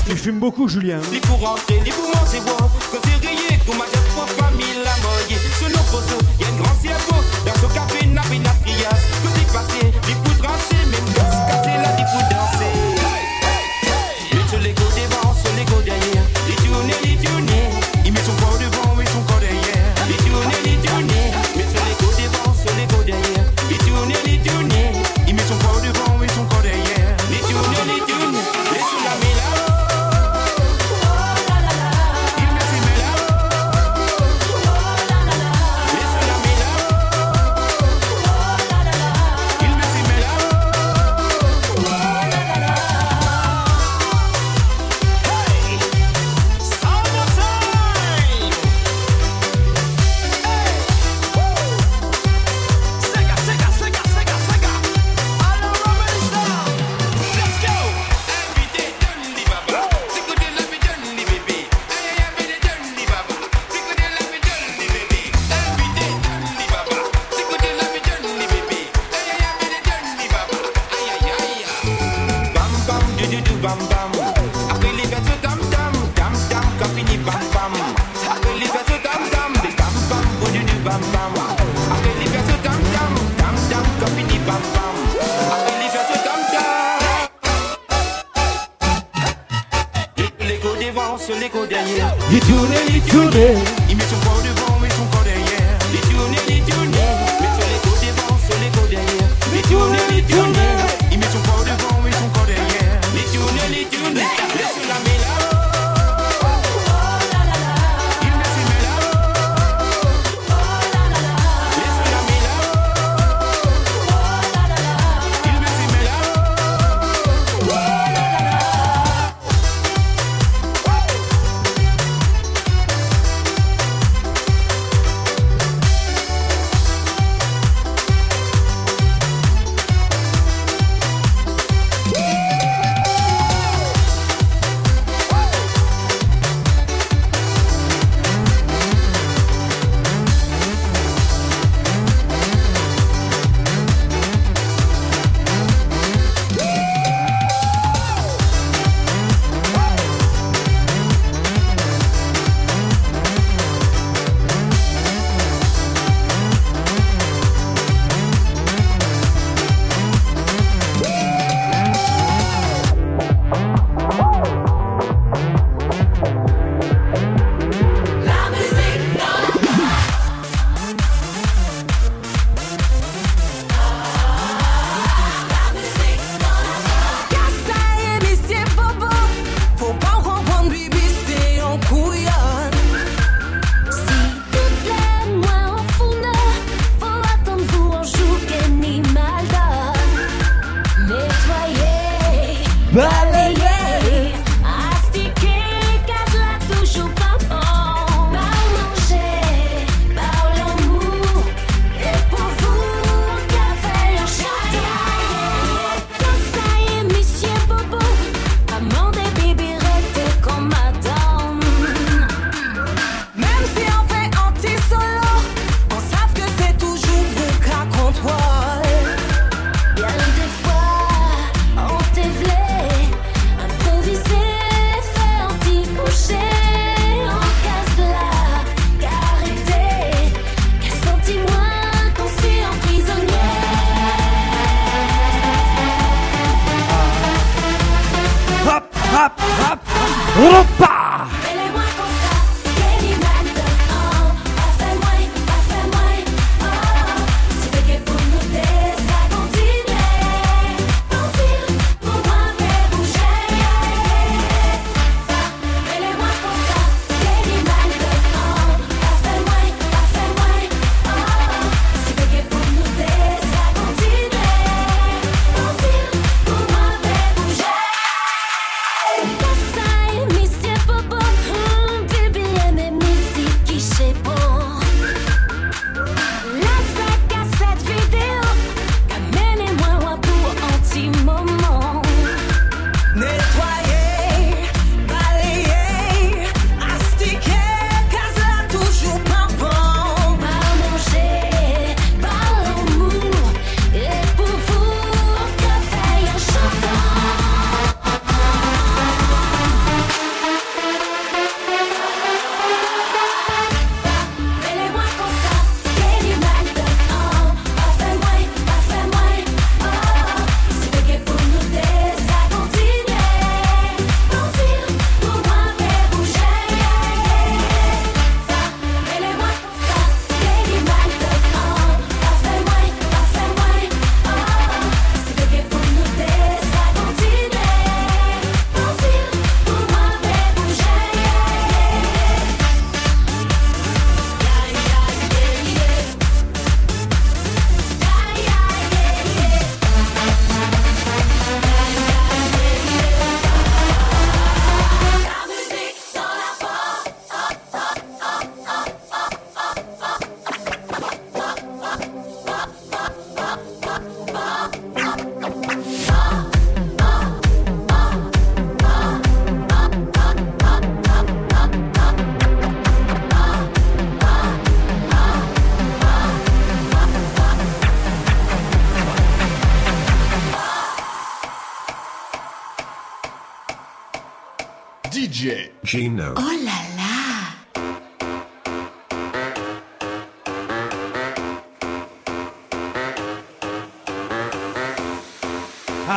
Tu 0.06 0.16
fumes 0.16 0.38
beaucoup, 0.38 0.68
Julien. 0.68 0.98
Ni 1.10 1.20
pour 1.20 1.40
rentrer, 1.40 1.80
ni 1.82 1.90
pour 1.90 2.04
manger, 2.04 2.40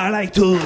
I 0.03 0.09
like 0.09 0.33
to. 0.33 0.57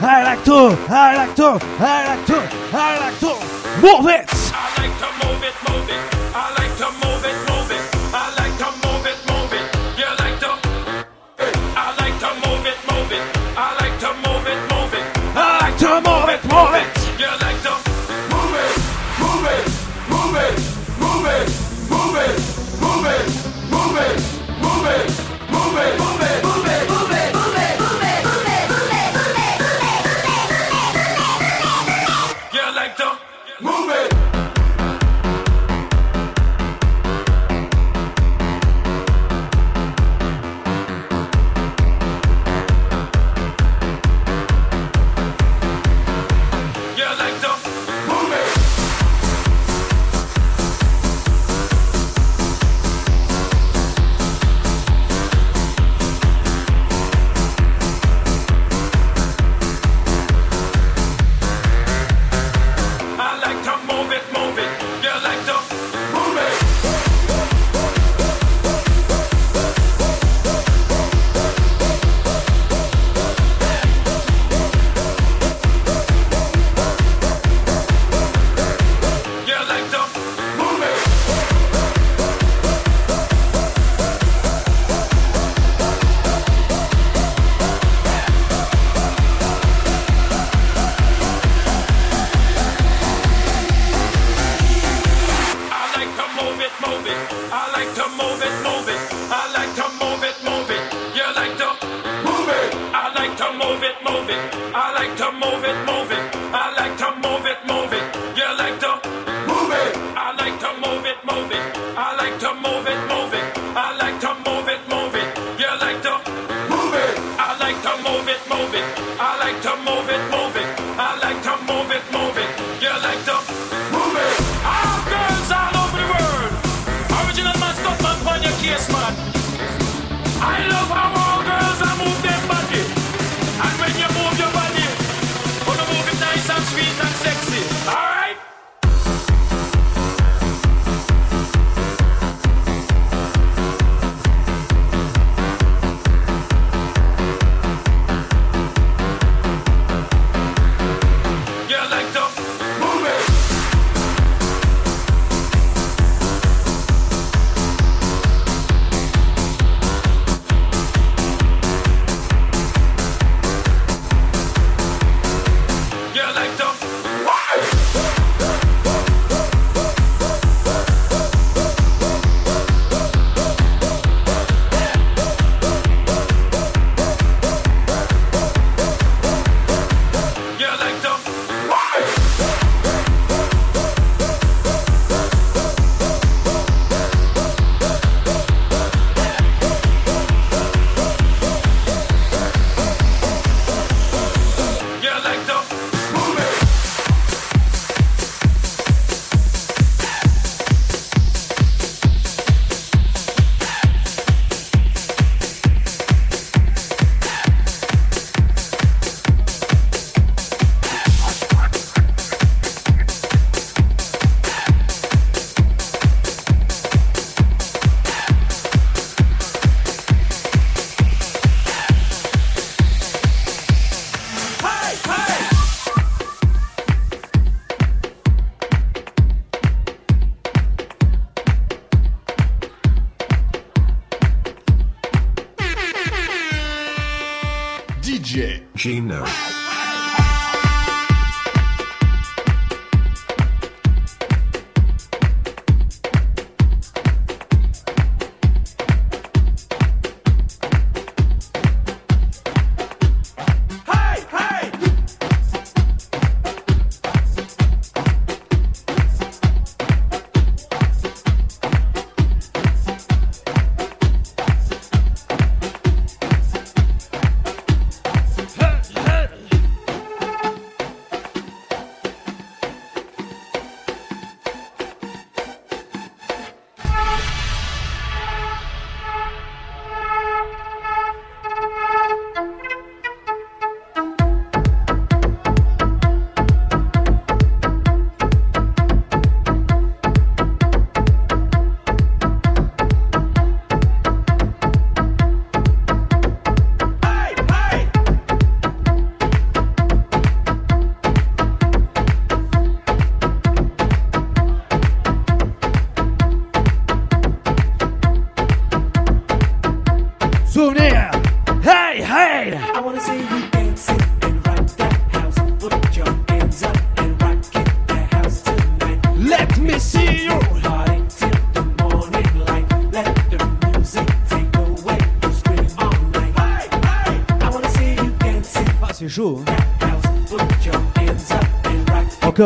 I 0.00 0.24
like 0.24 0.42
to. 0.46 0.74
I 0.88 1.16
like 1.16 1.36
to. 1.36 1.58
I 1.78 2.16
like 2.16 2.26
to. 2.28 2.48
I 2.72 2.98
like 2.98 3.18
to. 3.20 3.82
Move 3.82 4.06
it! 4.08 4.41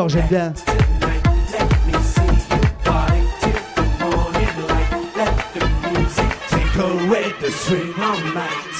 J'aime 0.09 0.27
bien. 0.29 0.53
the. 7.41 8.27
Let 8.35 8.76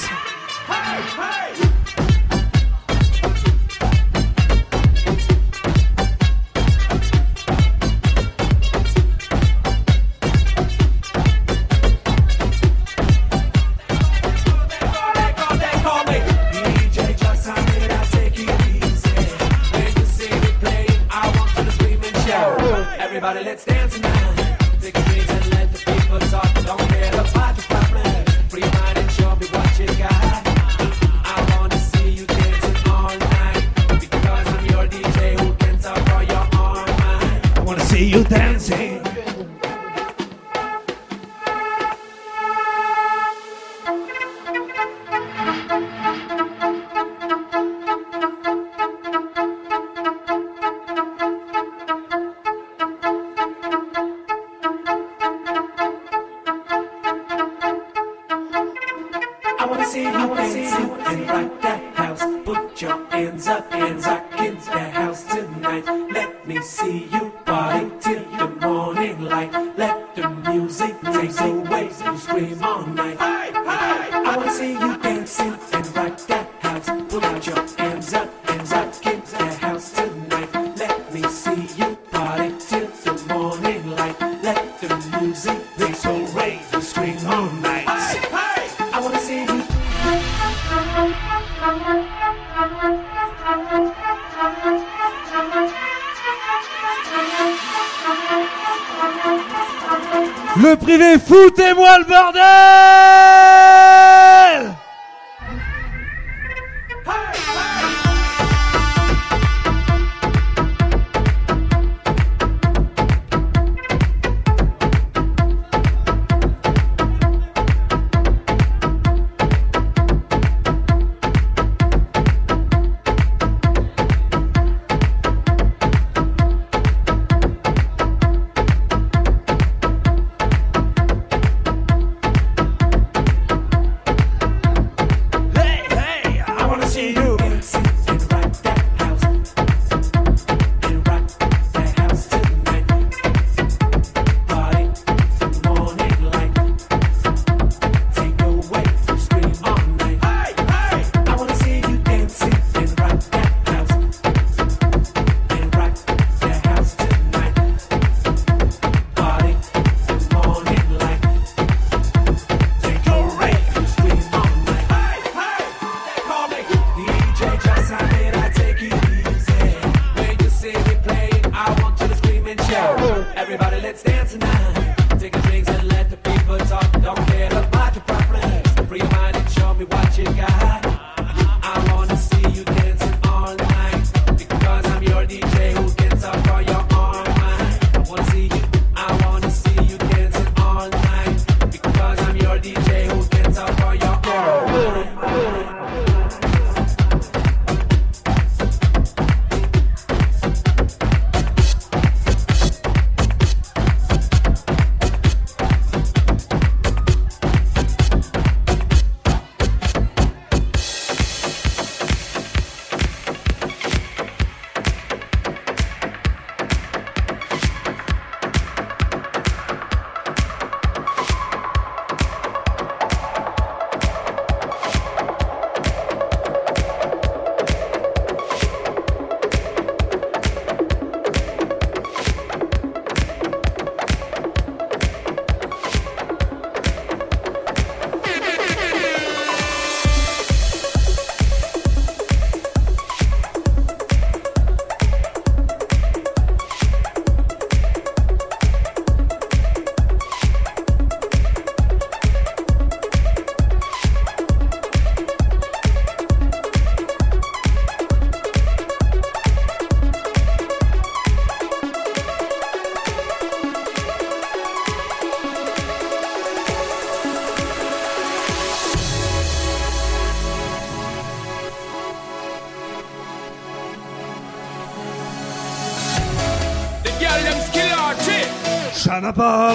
rapport 279.27 279.66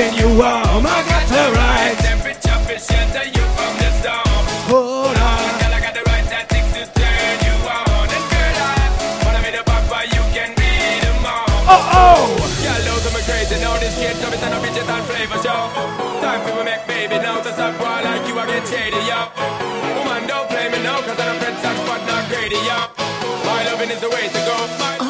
keeping 0.00 0.18
you 0.18 0.28
warm 0.38 0.84
I 0.86 1.04
got 1.04 1.26
the 1.28 1.44
right 1.52 1.96
temperature 2.00 2.58
for 2.64 2.78
shelter 2.80 3.26
you 3.28 3.44
from 3.56 3.72
the 3.76 3.90
storm 4.00 4.44
Hold 4.72 5.16
on. 5.16 5.44
Girl, 5.60 5.74
I 5.76 5.80
got 5.80 5.94
the 5.94 6.04
right 6.08 6.24
tactics 6.24 6.70
to 6.72 6.82
turn 6.96 7.36
you 7.44 7.56
on 7.68 8.08
And 8.08 8.26
girl, 8.32 8.56
I 8.64 8.80
wanna 9.24 9.40
be 9.44 9.50
the 9.52 9.64
papa, 9.64 10.08
you 10.08 10.22
can 10.32 10.50
be 10.56 10.72
the 11.04 11.12
mom 11.20 11.44
Oh, 11.68 11.84
oh. 12.00 12.20
Girl, 12.64 12.80
those 12.88 13.04
are 13.08 13.14
me 13.16 13.20
crazy 13.28 13.60
now. 13.60 13.76
This 13.76 13.94
kid 14.00 14.16
come 14.24 14.32
it 14.32 14.40
and 14.40 14.54
a 14.56 14.58
bitch 14.64 14.80
and 14.80 15.04
flavor 15.04 15.38
show. 15.44 15.68
Time 16.24 16.40
for 16.48 16.52
me 16.56 16.64
make 16.64 16.84
baby 16.88 17.18
now. 17.20 17.40
To 17.44 17.52
stop 17.52 17.76
boy 17.78 18.00
like 18.00 18.24
you, 18.26 18.34
I 18.38 18.46
get 18.48 18.64
shady, 18.66 19.00
yo. 19.04 19.28
Woman, 20.00 20.26
don't 20.26 20.48
play 20.48 20.68
me 20.72 20.82
now, 20.82 21.00
cause 21.04 21.20
I'm 21.20 21.36
but 21.38 22.00
not 22.08 22.24
greedy, 22.28 22.58
yo. 22.64 22.88
My 23.44 23.64
loving 23.68 23.90
is 23.90 24.00
the 24.00 24.08
way 24.08 24.26
to 24.28 24.40
go. 24.48 24.56
My 24.80 25.09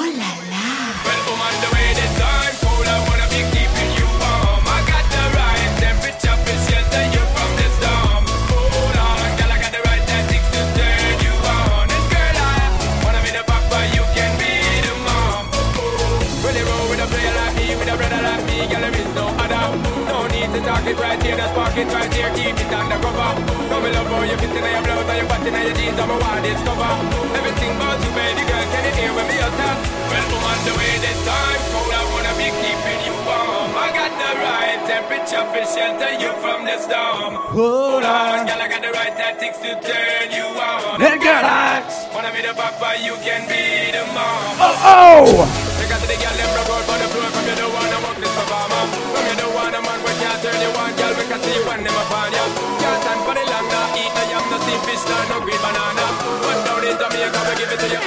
it 21.80 21.88
right 21.92 22.12
here, 22.12 22.30
keep 22.36 22.56
it 22.60 22.72
undercover. 22.72 23.30
Come 23.70 23.82
me 23.84 23.90
love 23.96 24.08
how 24.12 24.22
you 24.22 24.36
fit 24.36 24.52
in 24.52 24.64
your 24.64 24.82
blouse 24.84 25.08
and 25.08 25.18
your 25.20 25.28
butt 25.28 25.46
in 25.46 25.54
your 25.56 25.74
jeans, 25.76 25.98
I'm 25.98 26.10
a 26.10 26.16
wild 26.20 26.42
discover. 26.44 26.92
Everything 27.40 27.72
about 27.76 27.98
you, 28.04 28.10
baby 28.12 28.42
girl, 28.44 28.66
can 28.72 28.82
you 28.84 28.92
hear 29.00 29.10
when 29.16 29.26
me 29.30 29.36
utter? 29.40 29.72
Well, 30.10 30.26
I'm 30.28 30.44
on 30.44 30.58
the 30.66 30.72
way 30.76 30.92
this 31.00 31.20
time, 31.24 31.60
cold, 31.72 31.92
I 31.94 32.02
wanna 32.12 32.32
be 32.36 32.48
keeping 32.60 33.00
you 33.08 33.14
warm. 33.24 33.70
I 33.80 33.88
got 33.96 34.12
the 34.12 34.30
right 34.44 34.80
temperature 34.84 35.44
for 35.52 35.64
shelter 35.64 36.12
you 36.20 36.30
from 36.44 36.60
the 36.68 36.76
storm. 36.84 37.32
Hold 37.56 38.04
on. 38.04 38.44
Girl, 38.44 38.60
I 38.60 38.68
got 38.68 38.82
the 38.82 38.92
right 38.92 39.14
tactics 39.16 39.58
to 39.64 39.70
turn 39.80 40.26
you 40.36 40.46
on. 40.60 41.00
And 41.00 41.16
girl, 41.22 41.44
I- 41.44 41.80
Wanna 42.12 42.30
be 42.34 42.42
the 42.42 42.52
papa, 42.52 42.98
you 43.00 43.14
can 43.24 43.46
be 43.48 43.88
the 43.94 44.04
mom. 44.12 44.52
Oh, 44.60 44.76
oh. 44.84 45.70
Because 45.80 46.02
the 46.04 46.16
girl 46.20 46.34
them 46.36 46.50
broke 46.54 46.70
out 46.76 46.90
on 46.92 46.98
the 47.00 47.08
floor 47.10 47.28
From 47.34 47.44
you 47.50 47.56
don't 47.56 47.72
wanna 47.72 47.98
work 48.04 48.16
this 48.22 48.30
performer 48.36 48.82
From 49.10 49.24
you 49.26 49.36
don't 49.42 49.54
wanna 49.58 49.80
man 49.82 49.98
when 50.04 50.16
can't 50.22 50.38
turn 50.44 50.60
you 50.60 50.70
on 50.76 50.90
Girl, 51.00 51.09
can 51.30 51.40
see 51.42 51.54
you 51.54 51.62
when 51.62 51.84
them 51.84 51.94
upon 51.94 52.32
ya. 52.34 52.42
Can't 52.82 53.02
stand 53.02 53.20
for 53.22 53.34
the 53.38 53.44
long, 53.46 53.66
nah. 53.70 53.94
Eat 53.94 54.10
no 54.18 54.22
yam, 54.34 54.44
no 54.50 54.58
see 54.66 54.78
fish, 54.82 55.04
nah, 55.06 55.30
no 55.30 55.38
green 55.46 55.62
banana. 55.62 56.06
But 56.42 56.58
down 56.66 56.82
in 56.82 56.98
Jamaica, 56.98 57.40
we 57.46 57.52
give 57.54 57.70
it 57.70 57.78
to 57.78 57.86
you. 57.86 58.02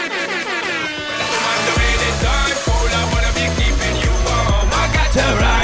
Come 1.32 1.46
on, 1.48 1.60
the 1.64 1.74
way 1.80 1.92
they 2.04 2.14
turn, 2.20 2.52
cold, 2.68 2.92
I 2.92 3.04
wanna 3.16 3.32
be 3.40 3.46
keeping 3.56 3.96
you 4.04 4.12
warm. 4.28 4.68
I 4.76 4.84
gotta 4.92 5.26
ride. 5.40 5.63